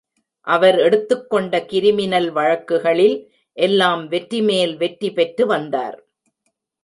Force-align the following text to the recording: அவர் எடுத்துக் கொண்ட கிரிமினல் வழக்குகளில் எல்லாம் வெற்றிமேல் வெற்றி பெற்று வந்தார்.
அவர் 0.47 0.77
எடுத்துக் 0.79 1.29
கொண்ட 1.29 1.65
கிரிமினல் 1.65 2.29
வழக்குகளில் 2.31 3.17
எல்லாம் 3.57 4.09
வெற்றிமேல் 4.09 4.77
வெற்றி 4.77 5.11
பெற்று 5.11 5.45
வந்தார். 5.45 5.97